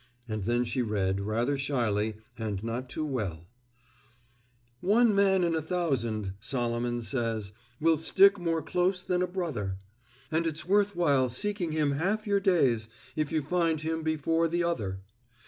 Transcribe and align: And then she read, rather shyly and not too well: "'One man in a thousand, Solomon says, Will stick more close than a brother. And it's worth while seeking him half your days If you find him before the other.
And 0.27 0.45
then 0.45 0.63
she 0.63 0.81
read, 0.81 1.19
rather 1.21 1.59
shyly 1.59 2.15
and 2.35 2.63
not 2.63 2.89
too 2.89 3.05
well: 3.05 3.45
"'One 4.79 5.13
man 5.13 5.43
in 5.43 5.53
a 5.55 5.61
thousand, 5.61 6.33
Solomon 6.39 7.03
says, 7.03 7.53
Will 7.79 7.97
stick 7.97 8.39
more 8.39 8.63
close 8.63 9.03
than 9.03 9.21
a 9.21 9.27
brother. 9.27 9.77
And 10.31 10.47
it's 10.47 10.65
worth 10.65 10.95
while 10.95 11.29
seeking 11.29 11.71
him 11.73 11.91
half 11.91 12.25
your 12.25 12.39
days 12.39 12.89
If 13.15 13.31
you 13.31 13.43
find 13.43 13.81
him 13.81 14.01
before 14.01 14.47
the 14.47 14.63
other. 14.63 15.01